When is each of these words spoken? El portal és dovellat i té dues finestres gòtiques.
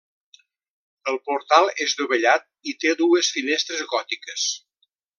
El 1.11 1.19
portal 1.27 1.69
és 1.85 1.95
dovellat 2.01 2.49
i 2.73 2.75
té 2.85 2.97
dues 3.05 3.33
finestres 3.39 3.89
gòtiques. 3.95 4.51